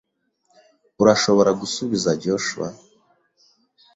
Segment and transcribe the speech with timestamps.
[1.01, 2.67] Urashobora gusubiza Joshua.